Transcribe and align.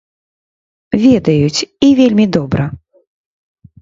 Ведаюць, 1.03 1.59
і 1.89 1.93
вельмі 2.03 2.25
добра. 2.39 2.65